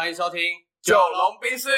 [0.00, 0.40] 欢迎收听
[0.80, 1.68] 《九龙冰室，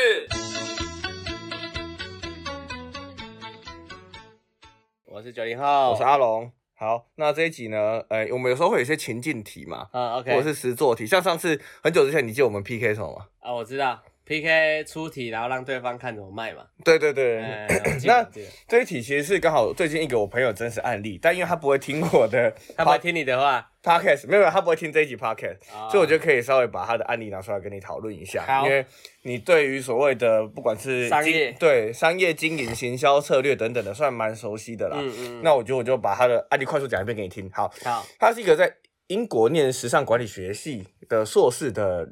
[5.07, 6.53] 我是九零后，我是阿龙。
[6.77, 13.27] 好，那这一集呢，呃，我们有时候会有一些情境题嘛，嗯，OK，或者是实作题，像上次很久之前，你记得我们 PK 什么吗？
[13.41, 16.65] 啊，我知道 PK 出题，然后让对方看怎么卖嘛。
[16.85, 17.41] 对对对，
[18.07, 18.27] 那
[18.69, 28.67] 这一题其实是刚好最近一个我朋友真实案例，但因为他不会听我的 他不会听你的话，podcast，没有，没有他不会听这一集 podcast，、啊所以我就可以稍微把他的案例拿出来跟你讨论一下，好。
[28.67, 28.85] 因为
[29.23, 31.53] 你对于所谓的不管是商业。
[31.59, 34.97] 对商业经营、行销策略等等的，算蛮熟悉的啦。
[35.01, 37.51] 嗯嗯，那我觉得我就把他的案例快速讲一遍给你听。
[37.53, 38.73] 好，好，他是一个在
[39.09, 42.09] 英国念时尚管理学系的硕士的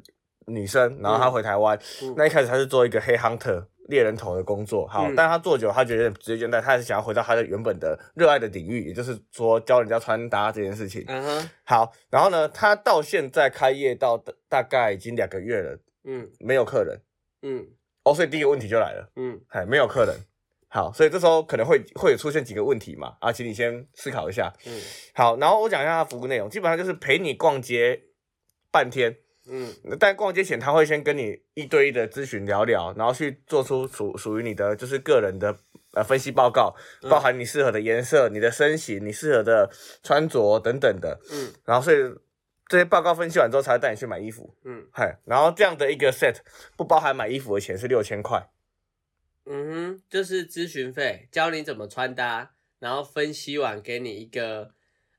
[0.53, 1.77] 女生，然后她回台湾。
[2.03, 2.13] 嗯。
[2.17, 11.03] 那一开始她是做一个黑 hunter 猎人头的工作，好，嗯但她做久，她觉得有点职业倦怠，她还是想要回到她的原本的热爱的领域，也就是说教人家穿搭这件事情。
[11.07, 16.29] 嗯哼，好，然后呢，她到现在开业到大大概已经两个月了，嗯。
[16.39, 17.01] 没有客人。
[17.41, 17.67] 嗯。
[18.03, 20.15] 哦，所以第一个问题就来了，嗯，哎，没有客人。
[20.69, 24.51] 好，所以这时候可能会会有出现几个问题嘛，啊，请你先思考一下。
[24.65, 24.79] 嗯。
[25.13, 28.01] 好，然后我讲一下它服务内容，基本上就是陪你逛街
[28.71, 29.73] 半天，嗯。
[29.99, 35.57] 但逛街前他会先跟你一对一的咨询聊聊，然后去做出属属于你的就是个人的
[35.93, 36.75] 呃分析报告，
[37.09, 39.69] 包含你适合的颜色、你的身形、你适合的
[40.03, 41.53] 穿着等等的，嗯。
[41.65, 41.97] 然后所以
[42.67, 44.87] 这些报告分析完之后才会带你去买衣服，嗯。
[44.93, 46.37] 嗨，然后这样的一个 set
[46.77, 48.49] 不包含买衣服的钱是六千块，
[49.45, 54.71] 嗯哼，就是咨询费，教你怎么穿搭，然后分析完给你一个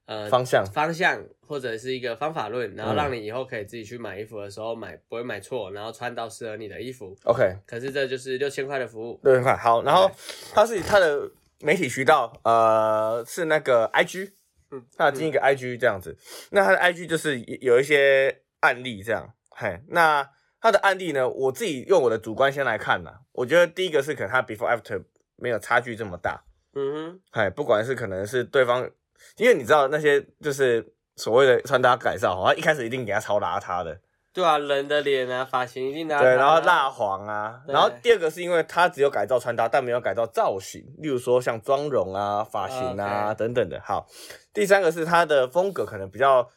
[0.06, 0.64] 呃方向。
[0.66, 2.96] 方向或者是一个方法论，然后嗯。
[2.96, 7.16] 让你以后可以自己去买衣服的时候买不会买错，然后穿到适合你的衣服。
[7.24, 9.20] OK，可是这就是六千块的服务。
[9.22, 10.10] 六千块，好，然后
[10.54, 14.32] 它是它的媒体渠道，呃，是那个 IG，
[14.70, 16.16] 嗯，他经营一个 IG 这样子，
[16.50, 20.28] 那他的 IG 就是有一些案例这样，嘿，那
[20.60, 25.04] 他的案例呢，我自己用我的主观先来看啦，我觉得第一个是可能他 before after
[25.36, 26.42] 没有差距这么大，
[26.74, 28.90] 嗯哼，嘿，不管是可能是对方，
[29.36, 30.84] 因为你知道那些就是
[31.16, 34.00] 所谓的穿搭改造，好像一开始一定给他超邋遢的，
[34.32, 43.80] 对啊，人的脸啊，发型一定的、对，然后蜡黄啊，然后第二个是因为他只有改造穿搭，但没有改造造型，例如说像妆容啊、发型啊等等的。
[43.84, 44.06] 好，
[44.54, 46.48] 第三个是他的风格可能比较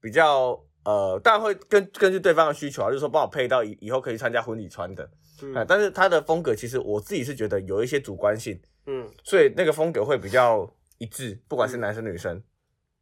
[0.00, 5.08] 比较呃，当然会根根据对方的需求啊，就是说帮我配到以以后可以参加婚礼穿的，
[5.42, 10.68] 嗯啊，但是他的风格其实我自己是觉得有一些主观性，嗯所以那个风格会比较
[11.02, 12.40] 一致，不管是男生女生。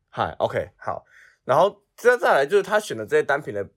[0.08, 1.04] 嗨、o k 好，
[1.44, 3.68] 然后再再来就是他选的这些单品的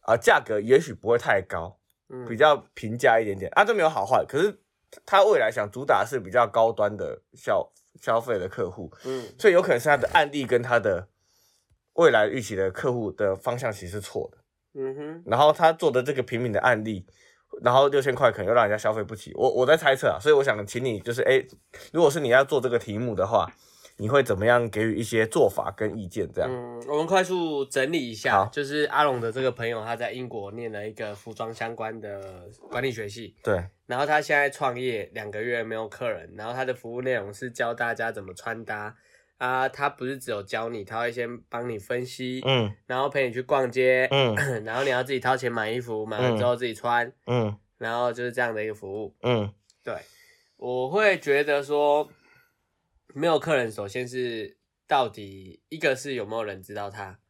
[0.00, 4.60] 啊价格也许不会太高，嗯比较平价一点点啊，这没有好坏，可是
[5.06, 11.08] 他未来想主打是比较高端的消消费的客户，嗯所以有可能是他的案例跟他的
[11.94, 14.38] 未来预期的客户的方向其实是错的，
[14.74, 17.06] 嗯哼，然后他做的这个平民的案例。
[17.62, 21.44] 然后六千块可能又让人家消费不起，我我在猜测啊，所以我想请你就是，哎，
[21.92, 23.50] 如果是你要做这个题目的话，
[23.96, 26.28] 你会怎么样给予一些做法跟意见？
[26.34, 38.96] 这样，嗯，我们快速整理一下，就是阿龙的这个朋友，他在英国念了一个服装相关的管理学系，对，然后他现在创业两个月没有客人，然后他的服务内容是教大家怎么穿搭
[39.44, 42.74] 啊，他不是只有教你，他会先帮你分析，嗯。
[42.86, 44.34] 然后陪你去逛街，嗯。
[44.64, 47.54] 然后你要自己掏钱买衣服，买完之后自己穿，嗯。
[47.76, 49.14] 然后就是这样的一个服务。
[49.20, 49.52] 嗯。
[49.82, 49.94] 对，
[50.56, 52.10] 我会觉得说，
[53.12, 54.56] 没有客人，首先是
[54.86, 57.20] 到底一个是有没有人知道他，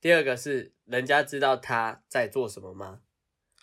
[0.00, 3.02] 第二个是人家知道他在做什么吗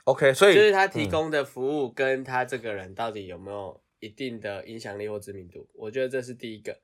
[0.05, 1.09] ？，OK，所以就是他提嗯。
[1.09, 6.79] 供的服务跟他这个人到底有没有一定的影响力或知名度，我觉得这是第一个，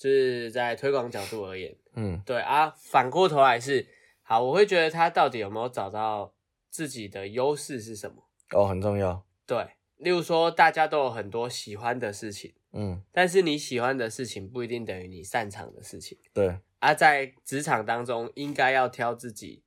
[0.00, 1.76] 就是在推广角度而言。
[1.92, 3.86] 嗯对啊，反过头来是
[4.22, 6.32] 好，我会觉得他到底有没有找到
[6.70, 8.24] 自己的优势是什么？
[8.54, 16.16] 哦很重要，对，例如说大家都有很多喜欢的事情，嗯但是你喜欢的事情不一定等于你擅长的事情。
[16.32, 19.62] 对，啊、在职场当中，应该要挑自己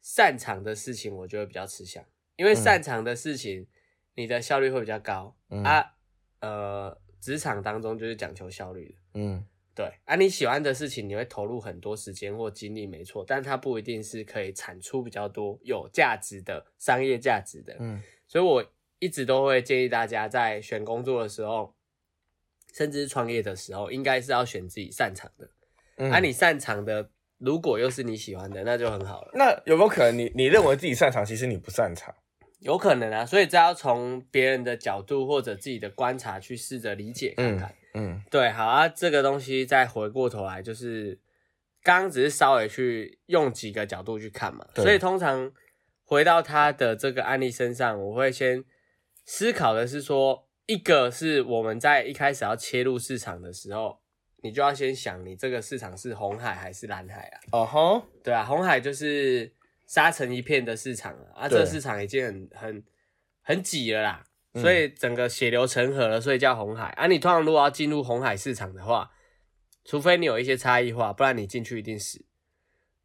[0.00, 3.68] 擅长的事情，我觉得比较吃香，因为嗯擅长的事情，
[4.14, 5.94] 你的效率会比较高、嗯啊。
[6.40, 17.76] 呃，职场当中就是讲求效率的，嗯对啊，你喜欢的事情，你会投入很多时间或精力，没错，但它不一定是可以产出比较多有价值的商业价值的。
[17.78, 18.64] 嗯所以我
[18.98, 21.74] 一直都会建议大家在选工作的时候，
[22.72, 25.50] 甚至是创业的时候，应该是要选自己擅长的。
[25.96, 29.30] 嗯啊，你擅长的，如果又是你喜欢的，那就很好了。
[29.34, 32.14] 那有没有可能你你认为自己擅长，其实你不擅长？
[32.60, 37.68] 有可能啊，所以这要从别人的角度或者自己的观察去试着理解看看。
[37.68, 37.76] 嗯
[38.30, 41.18] 对，好啊，这个东西再回过头来，就是
[41.82, 45.52] 刚刚只是稍微去用几个角度去看嘛，所以通常
[46.04, 48.64] 回到他的这个案例身上，我会先
[49.24, 54.00] 思考的是说，一个是我们在一开始要切入市场的时候，
[54.42, 57.40] 你就要先想你这个市场是红海还是蓝海啊？
[57.52, 59.52] 哦吼，对啊，红海就是
[59.86, 62.84] 沙尘一片的市场了啊，这个市场已经很很
[63.42, 67.06] 很挤了啦，嗯所以整个血流成河了，所以叫红海啊。
[67.06, 69.10] 你通常如果要进入红海市场的话，
[69.84, 72.24] 除非你有一些差异化，不然你进去一定死。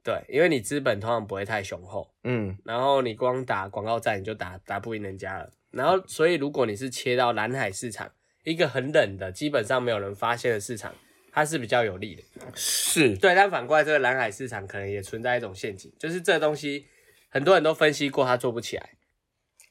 [0.04, 5.52] 对，因为你资本通常不会太雄厚，嗯然后你光打广告战你就打打不赢人家了。
[5.72, 8.10] 然后，所以如果你是切到蓝海市场，
[8.46, 10.96] 一个很冷的，基本上没有人发现的市场，
[11.32, 12.24] 它是比较有利的。
[12.56, 16.88] 是，对，但反过来，这个蓝海市场可能也存在一种陷阱，就是这东西
[17.30, 18.97] 很多人都分析过，它做不起来。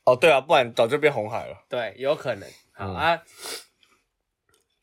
[0.07, 1.65] 哦对啊，不然早就变红海了。
[1.69, 2.49] 对，有可能。
[2.73, 3.23] 好、嗯啊，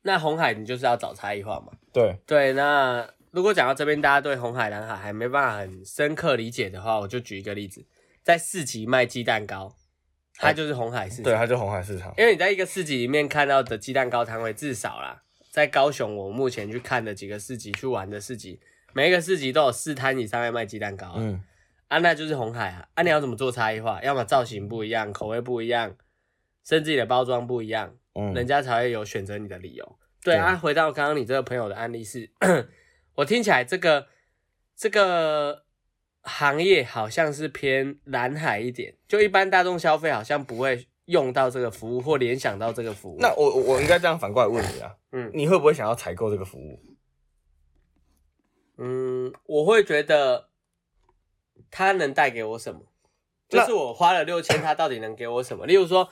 [0.03, 1.71] 那红海你就是要找差异化嘛。
[1.91, 7.85] 对，对，那如果讲到这边，大家对红海、蓝海还没办法很深刻理解的话，我就举一个例子，
[8.21, 9.75] 在市集卖鸡蛋糕，
[10.35, 11.23] 它就是红海市场。
[11.23, 12.13] 对，它就红海市场。
[12.17, 18.59] 因为你在一个市集里面看到的鸡蛋糕摊位，至少啦，在高雄我目前去看的几个市集、去玩的市集，
[18.91, 21.15] 每一个市集都有四摊以上在卖鸡蛋糕啊。
[21.17, 21.41] 嗯，
[21.93, 22.87] 啊，那就是红海啊！
[22.95, 24.01] 啊，你要怎么做差异化？
[24.01, 25.95] 要么造型不一样，口味不一样，
[26.63, 29.99] 甚至你的包装不一样，嗯人家才会有选择你的理由。
[30.23, 32.31] 对对啊，回到刚刚你这个朋友的案例是，
[33.13, 34.07] 我听起来这个
[34.75, 35.65] 这个
[36.21, 43.17] 行业好像是偏蓝海一点，就一般大众消费好像不会用到这个服务或联想到这个服务。
[43.19, 46.79] 那我我我应该这样反过来问你啊，嗯你会不会想要采购这个服务？
[48.79, 50.49] 嗯，我会觉得
[51.75, 52.81] 它能带给我什么？
[53.49, 55.65] 就是我花了六千， 它到底能给我什么？
[55.65, 56.07] 例如说，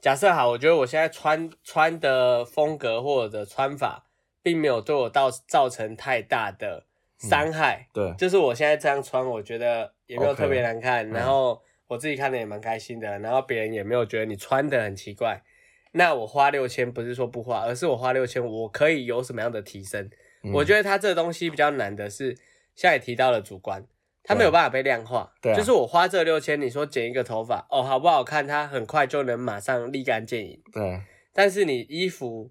[0.00, 4.06] 假设好，我觉得我现在穿穿的风格或者穿法，
[4.42, 6.84] 并没有对我到造成太大的
[7.16, 7.88] 伤害。
[7.92, 15.40] 对，就是我现在这样穿，我觉得也没有特别难看嗯然后我自己看的也蛮开心的，然后别人也没有觉得你穿的很奇怪。
[15.92, 20.10] 那我花六千不是说不花，而是我花六千，我可以有什么样的提升？
[20.52, 22.34] 我觉得它这个东西比较难的是，
[22.74, 23.86] 现在也提到了主观，
[24.24, 25.32] 它没有办法被量化。
[25.40, 28.46] 对啊就是我花这六千，你说剪一个头发，哦，好不好看？
[28.46, 30.62] 它很快就能马上立竿见影。
[30.72, 32.50] 对，但是你衣服，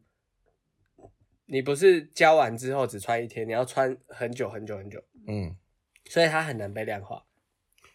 [1.48, 5.58] 你不是交完之后只穿一天，你要穿很久很久很久，嗯，
[6.06, 7.26] 所以它很难被量化。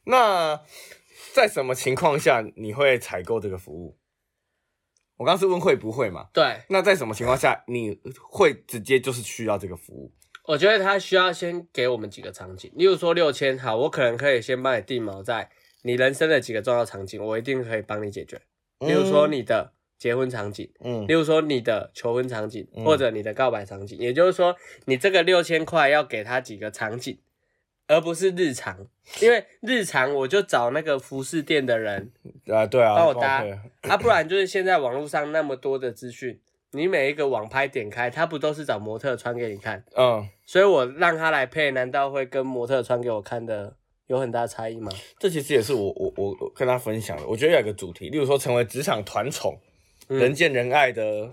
[0.04, 0.60] 那
[1.32, 3.98] 在什么情况下你会采购这个服务？
[5.16, 6.28] 我刚刚是问会不会嘛？
[6.32, 8.00] 对，那在什么情况下你
[8.30, 10.12] 会直接就是需要这个服务？
[10.48, 15.50] 我觉得他需要先给我们几个场景，例如说六千，好，我可能可以先帮你定锚在
[15.82, 18.40] 你人生的几个重要场景，我一定可以帮你解决。
[18.78, 21.06] 例如说你的结婚场景，嗯。
[21.06, 22.82] 例如说你的求婚场景，嗯。
[22.82, 24.56] 或者你的告白场景，也就是说，
[24.86, 27.18] 你这个六千块要给他几个场景，
[27.86, 28.86] 而不是日常，
[29.20, 32.10] 因为日常我就找那个服饰店的人
[32.48, 33.44] 啊对啊，帮我搭。
[33.82, 36.40] 啊，不然就是现在网络上那么多的资讯，
[36.72, 39.82] 你每一个网拍点开，他不都是找模特穿给你看？
[39.96, 43.76] 嗯，所以我让他来配，难道会跟模特穿给我看的
[44.06, 44.92] 有很大差异吗？
[45.18, 47.26] 这其实也是我我我我跟他分享的。
[47.26, 49.58] 我觉得有一个主题，例如说成为职场团宠，
[50.08, 51.30] 嗯人见人爱的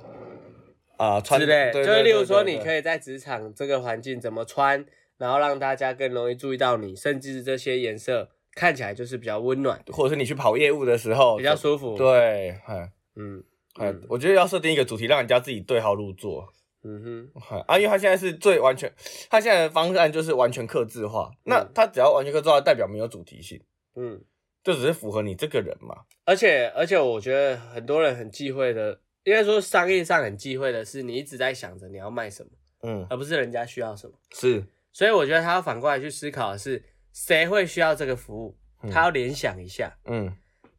[0.98, 4.86] 啊、穿之类，对就是例如说，你可以在职场这个环境怎么穿，
[5.18, 13.44] 然后让大家更容易注意到你，甚至这些颜色看起来就是比较温暖，或者是你去跑业务的时候比较舒服。，对，哎嗯
[13.76, 16.48] 哎嗯，我觉得要设定一个主题，让人家自己对号入座。
[16.88, 17.02] 嗯
[17.34, 18.92] 哼，哎啊，因为他现在是最完全，
[19.30, 21.32] 他现在的方案就是完全克制化。
[21.44, 23.60] 那嗯他只要完全克制化，代表没有主题性，
[23.96, 24.22] 嗯，
[24.64, 26.04] 就只是符合你这个人嘛。
[26.26, 32.52] 而且而且我觉得很多人很忌讳的，应该说商业上很忌讳的是，你一直在想着你要卖什么，
[32.84, 34.14] 嗯，而不是人家需要什么。
[34.32, 34.64] 是，
[34.94, 39.98] 所以我觉得他要反过来去思考的是，谁会需要这个服务，嗯他要联想一下。
[40.06, 40.32] 嗯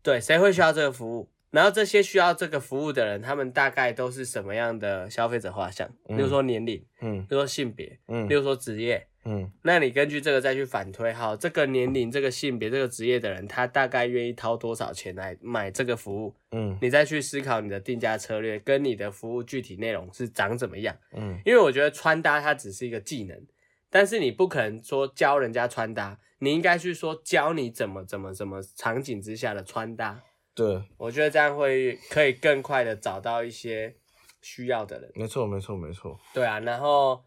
[0.03, 1.29] 对，谁会需要这个服务？
[1.57, 5.89] 然后这些需要这个服务的人，他们大概都是什么样的消费者画像？
[6.07, 9.07] 嗯例如说年龄，嗯例如说性别，嗯例如说职业。
[9.25, 16.35] 嗯那你根据这个再去反推，好，这个年龄、这个性别、这个职业的人，他大概愿意掏多少钱来买这个服务？
[16.51, 20.95] 嗯你再去思考你的定价策略跟你的服务具体内容是长怎么样。
[21.15, 23.47] 嗯因为我觉得穿搭它只是一个技能，
[23.89, 30.21] 但是你不可能说教人家穿搭，你应该去说教你怎么怎么怎么场景之下的穿搭。
[30.57, 33.95] 对，我觉得这样会可以更快的找到一些
[34.41, 35.13] 需要的人。
[35.15, 36.19] 没错没错没错。
[36.33, 37.23] 对啊，然后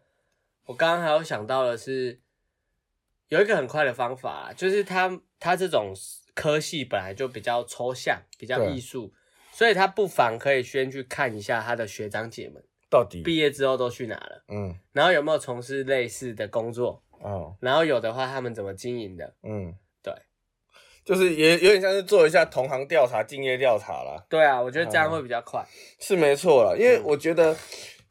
[0.66, 2.20] 我刚刚还有想到的是，
[3.28, 5.94] 有一个很快的方法啊，就是他他这种
[6.34, 9.12] 科系本来就比较抽象，比较对艺术，
[9.52, 12.60] 所以他不妨可以先去看一下他的学长姐们
[12.90, 19.36] 到底，毕业之后都去哪了，嗯然后有没有从事类似的工作，哦然后有的话他们怎么经营的。
[19.42, 19.74] 嗯，对，
[21.04, 25.64] 就是也有点像是做一下同行调查、敬业调查啦，对啊，我觉得这样会比较快。
[25.98, 26.76] 是没错啦。
[26.76, 27.50] 因为嗯我觉得，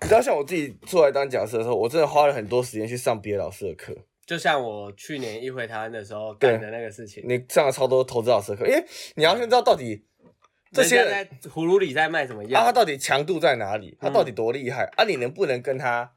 [0.01, 3.95] 你知道，像我自己出来当讲师的时候，我真的花了很多时间去上别的老师的课。
[4.25, 10.03] 就像我去年一回台湾的时候干的那个事情，你上了超多投资老师的课，因为你要先知道到底
[10.71, 11.03] 这些
[11.45, 15.03] 葫芦里在卖什么啊，药他，到底强度在哪里，他到底多厉害、啊？
[15.03, 16.11] 你能不能跟他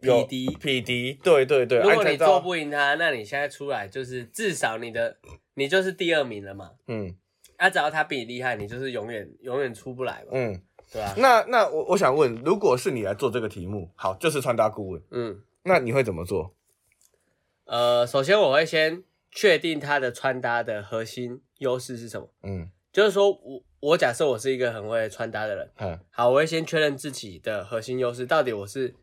[0.00, 1.12] 有匹敌匹敌？
[1.22, 5.18] 对对对，如果你做不赢他，那你现在出来就是至少你的
[5.54, 6.72] 你就是第二名了嘛。
[6.88, 7.16] 嗯。
[7.56, 10.60] 啊，只要他比你厉害，你就是永远永远出不来嘛，嗯，
[10.92, 16.54] 对啊、那那我我想问，如果是你来做这个题目，好，就是穿搭顾问，嗯，那你会怎么做？
[17.64, 22.70] 呃，首先我会先确定他的穿搭的核心优势是什么，嗯。
[22.92, 25.98] 就是说我我假设我是一个很会穿搭的人，嗯。
[26.10, 28.94] 好，我会先确认自己的核心优势，到底我是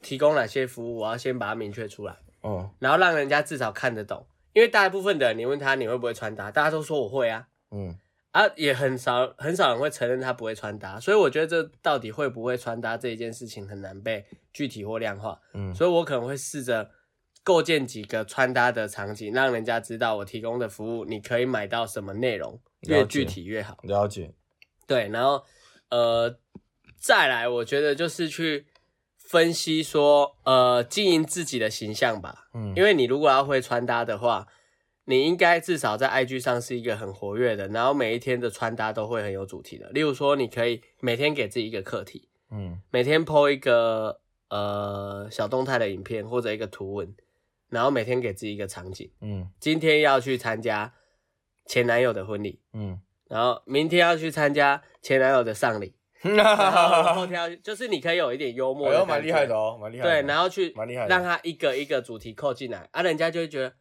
[0.00, 2.70] 提供哪些服务，我要先把它明确出来，哦。
[2.78, 4.26] 然后让人家至少看得懂。
[4.52, 7.98] 因为大部分的人，你问他你会不会穿搭，大家都说我会啊，嗯。
[8.32, 15.74] 啊，也很少很少人会承认他不会穿搭，所以我觉得这到底会不会穿搭这一件事情很难被具体或量化，嗯。
[15.74, 16.90] 所以我可能会试着
[17.42, 23.76] 构建几个穿搭的场景，让人家知道我提供的服务你可以买到什么内容，越具体越好。
[23.82, 24.32] 了解，
[24.86, 25.44] 对，然后
[25.88, 26.38] 呃，
[26.96, 28.64] 再来，我觉得就是去
[29.30, 32.48] 分析说，呃，经营自己的形象吧。
[32.52, 34.48] 嗯因为你如果要会穿搭的话，
[35.04, 39.88] 你应该至少在 IG 上是一个很活跃的，然后每一天的穿搭都会很有主题的。
[39.90, 47.14] 例如说，你可以每天给自己一个课题，嗯每天 po 一个呃小动态的影片或者一个图文，
[47.68, 49.08] 然后每天给自己一个场景。
[49.20, 50.92] 嗯今天要去参加
[51.66, 55.94] 前男友的婚礼，嗯，然后明天要去参加前男友的丧礼，
[56.36, 60.10] 然后后天要去就是你可以有一点幽默哎呦，的感觉，蛮厉害的哦，蛮厉害的。
[60.10, 63.72] 对，然后去蛮厉害的让他一个一个主题扣进来，啊，人家就会觉得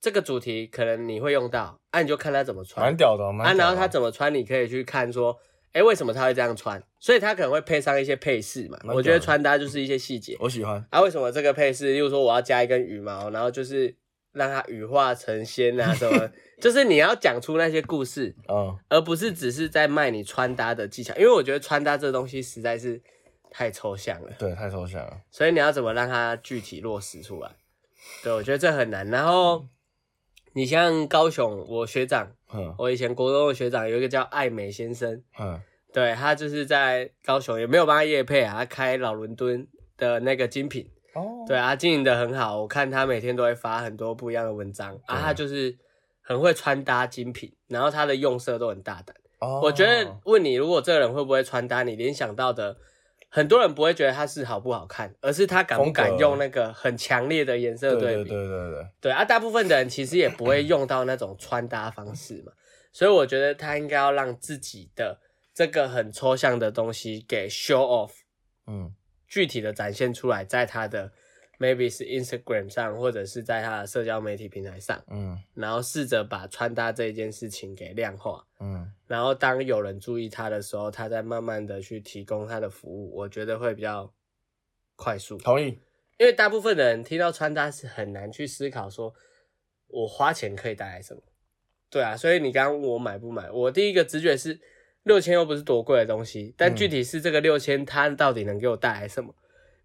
[0.00, 5.38] 这个主题可能你会用到，啊，你就看他怎么穿蛮，屌的哦，蛮啊，屌的然后他怎么穿，你可以去看说，
[5.72, 6.82] 哎，为什么他会这样穿？
[6.98, 8.78] 所以他可能会配上一些配饰嘛。
[8.86, 11.92] 我觉得穿搭就是一些细节我喜欢，啊，为什么这个配饰？
[11.92, 13.94] 例如说我要加一根羽毛，然后就是
[14.36, 23.00] 让它羽化成仙啊 什么，就是你要讲出那些故事，嗯而不是只是在卖你穿搭的技巧，因为我觉得穿搭这东西实在是
[23.50, 24.30] 太抽象了。
[24.38, 25.20] 对，太抽象了。
[25.30, 27.50] 所以你要怎么让它具体落实出来？
[28.22, 29.08] 对，我觉得这很难。
[29.08, 29.66] 然后
[30.52, 35.60] 你像高雄，我学长，嗯我以前国中的学长有一个叫爱美先生，嗯
[35.92, 39.66] 对他就是在高雄，也没有帮他业配啊，他开老伦敦
[39.96, 45.74] 的那个精品，哦，对啊，经营的很好，我看他每天都会发很多不一样的文章啊，他就是
[46.20, 49.16] 很会穿搭精品，然后他的用色都很大胆。
[49.38, 52.76] 哦，我觉得问你，如果这个人会不会穿搭，你联想到的，
[53.28, 58.30] 很多人不会觉得他是好不好看，而是他敢不敢用那个很强烈的颜色对对对比。
[58.30, 62.52] 对对对，对啊，大部分的人其实也不会用到那种穿搭方式嘛，
[62.92, 65.18] 所以我觉得他应该要让自己的
[65.54, 68.12] 这个很抽象的东西给 show off，
[68.66, 68.92] 嗯
[69.26, 71.12] 具体的展现出来，在他的
[71.58, 78.46] maybe 是 Instagram 上，或者是在他的社交媒体平台上，嗯然后试着把穿搭这一件事情给量化。
[78.60, 84.12] 嗯然后当有人注意他的时候，他再慢慢的去提供他的服务，我觉得会比较
[84.96, 85.38] 快速。
[85.38, 85.78] 同意，
[86.18, 89.14] 因为大部分的人听到穿搭是很难去思考说，
[89.88, 91.22] 我花钱可以带来什么。
[91.88, 94.60] 对啊，所以你刚刚问我买不买，我第一个直觉是
[95.06, 99.32] 六千又不是多贵的东西，但具体是这个六千它到底能给我带来什么？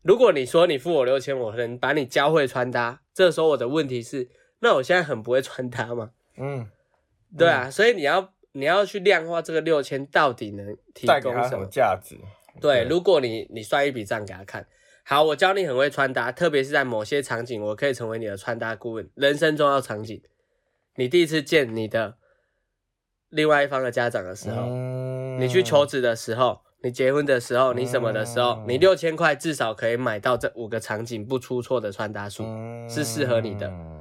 [0.02, 4.28] 如果你说你付我六千，我能把你教会穿搭，这时候我的问题是，
[4.62, 6.10] 那我现在很不会穿搭吗？
[6.38, 6.68] 嗯，
[7.38, 11.68] 对啊，所以你要你要去量化这个六千到底能提供什么。
[11.70, 12.18] 价值？
[12.60, 14.66] 对，如果你你算一笔账给他看，
[15.04, 19.08] 好，我教你很会穿搭，特别是在某些场景，我可以成为你的穿搭顾问。
[19.14, 20.20] 人生重要场景，
[20.96, 22.18] 你第一次见你的
[23.32, 25.40] 另外一方的家长的时候，嗯。
[25.40, 28.66] 你去求职的时候，你结婚的时候，你什么的时候，嗯。
[28.68, 32.44] 你六千块至少可以买到这五个场景不出错的穿搭术。
[32.46, 32.88] 嗯。
[32.90, 33.68] 是适合你的。
[33.68, 33.98] 嗯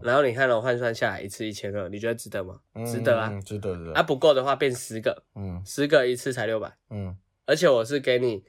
[0.00, 2.60] 然后你看了换算下来一次一千二，你觉得值得吗？
[2.86, 3.30] 值得啊。
[3.32, 3.92] 嗯值得值得。
[3.94, 5.60] 啊，不够的话变十个，嗯。
[5.66, 7.16] 十个一次才六百，嗯，
[7.46, 8.44] 而且我是给你，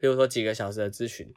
[0.00, 1.30] 比如说几个小时的咨询，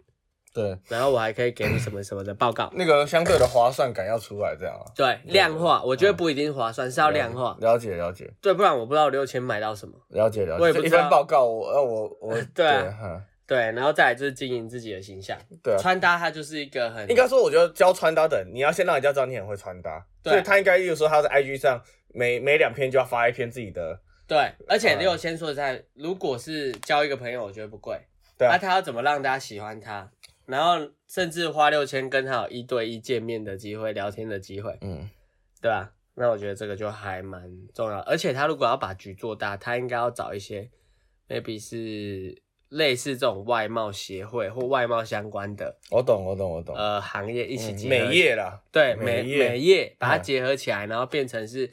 [0.58, 2.70] 对，然后我还可以给你什么什么的报告。
[2.74, 7.56] 那个相对的划算感要出来，这样啊，对，量化，我觉得不一定划算，是要量化。
[7.62, 8.30] 了解了解。
[8.42, 9.94] 对，不然我不知道六千买到什么。
[10.10, 11.02] 了解了解，一我也不知道。
[11.02, 13.22] 份报告，我呃我我 对啊。
[13.46, 15.38] 对，然后再来就是经营自己的形象。
[15.64, 20.34] 对啊，穿搭它就是一个很应该说，我觉得教穿搭的人，你要先让人家知道你很会穿搭，对。
[20.34, 21.82] 所以他应该，例如说他在 IG 上
[22.14, 23.98] 每每两篇就要发一篇自己的，
[24.28, 25.00] 对，而且嗯。
[25.00, 27.98] 六千说实在，如果是交一个朋友，我觉得不贵。
[28.38, 28.52] 对啊。
[28.52, 30.12] 那他要怎么让大家喜欢他？
[30.48, 35.08] 然后甚至花六千跟他有一对一见面的机会、聊天的机会，嗯，
[35.62, 35.94] 对吧？
[36.16, 37.44] 那我觉得这个就还蛮
[37.76, 40.68] 重要，而且他如果要把局做大，他应该要找一些
[41.30, 46.76] maybe 是类似这种外贸协会或外贸相关的我懂，我懂，我懂。
[46.76, 51.68] 呃行业一起嗯结合美业啦，对美美业美业把它嗯结合起来，然后变成是，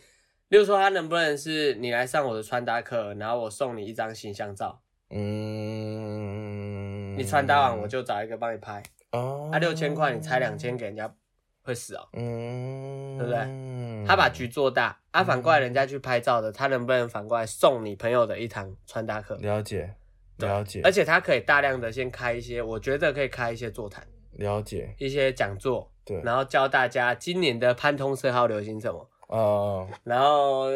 [0.49, 6.44] 例如说他能不能是你来上我的穿搭课，然后我送你一张形象照，嗯，
[7.17, 11.13] 你穿搭完我就找一个帮你拍，哦，啊六千块你拆两千给人家
[11.63, 12.09] 会死哦。
[12.13, 13.41] 嗯，对不对？
[13.41, 19.35] 对他把局做大，啊，反过来人家去拍照的，他能不能反过来送你朋友的一堂穿搭课？
[19.37, 19.95] 了解，
[20.39, 30.67] 了解，而且他可以大量的先开一些，我觉得可以开一些座谈，了解，一些讲座，对，然后教大家今年的潘通色号流行什么，哦，然后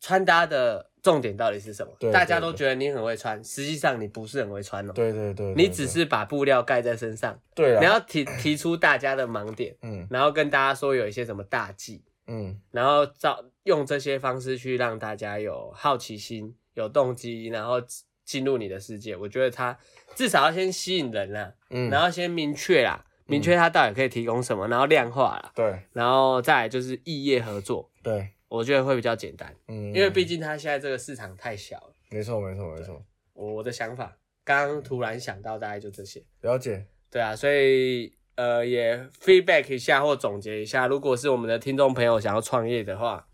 [0.00, 1.92] 穿搭的重点到底是什么？
[2.00, 10.04] 对大家都觉得你很会穿，实际上你不是很会穿哦，对对对，你只是把布料盖在身上，对啊，你要提 提出大家的盲点，嗯。
[10.10, 12.60] 然后跟大家说有一些什么大忌，嗯。
[12.72, 17.80] 然后照用这些方式去让大家有好奇心、有动机，然后
[18.24, 19.16] 进入你的世界。
[19.16, 19.78] 我觉得他
[20.16, 25.82] 至少要先吸引人啦，嗯，然后先明确啦，明确他到底可以提供什么，然后量化啦，对。
[25.92, 31.92] 然后再来就是异业合作，对，我觉得会比较简单，嗯，因为毕竟它现在这个市场太小了。
[32.10, 36.22] 没错没错没错，我的想法刚刚突然想到，大概就这些。
[36.42, 43.26] 了解，对啊，所以呃也 feedback 一下或总结一下，如果是我们的听众朋友想要创业的话，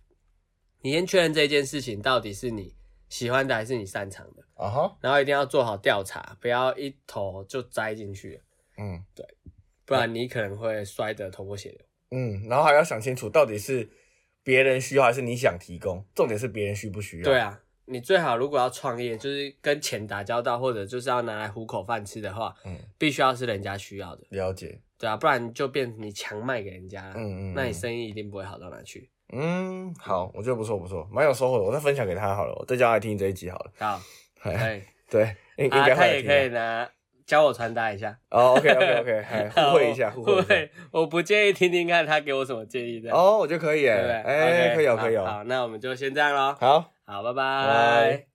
[0.80, 2.74] 你先确认这件事情到底是你
[3.08, 8.40] 喜欢的还是你擅长的，啊哈，然后一定要做好调查，不要一头就栽进去了，
[8.78, 9.04] 嗯
[9.84, 11.80] 不然你可能会摔得头破血流。
[12.12, 13.86] 嗯，然后还要想清楚到底是
[14.42, 29.10] 别人需要还是你想提供，重点是别人需不需要，对，啊，你最好如果要创业，就是跟钱打交道，或者就是要拿来糊口饭吃的话，嗯，必须要是人家需要的，了解，对啊，不然就变你强卖给人家了，嗯嗯，嗯那你生意一定不会好到哪去。
[29.34, 34.00] 嗯，好，我觉得不错不错，蛮有收获的，我再分享给他好了，我再叫他来听这一集好了，好，
[34.40, 34.82] 嘿可以。
[35.08, 36.90] 对，应该会他也可以拿
[37.32, 40.70] 教我穿搭一下，哦，OK OK OK， 哎，互惠一下，互惠。
[40.90, 43.88] 我不介意听听看他给我什么建议的，哦，我觉得可以？
[43.88, 45.24] 哎可以有，好可以有。
[45.24, 46.54] 好，那我们就先这样喽。
[46.60, 46.92] 好。
[47.06, 48.26] 好，拜拜拜。